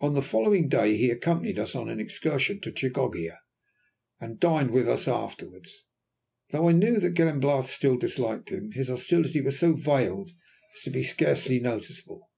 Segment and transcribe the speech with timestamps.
[0.00, 3.40] On the following day he accompanied us on an excursion to Chioggia,
[4.18, 5.84] and dined with us afterwards.
[6.48, 10.30] Though I knew that Glenbarth still disliked him, his hostility was so veiled
[10.74, 12.30] as to be scarcely noticeable.